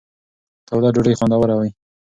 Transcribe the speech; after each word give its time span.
توده 0.67 0.89
ډوډۍ 0.93 1.13
خوندوره 1.19 1.55
وي. 1.59 1.69